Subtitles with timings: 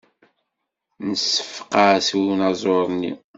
[1.09, 3.13] Nseffeq-as i unaẓur-nni.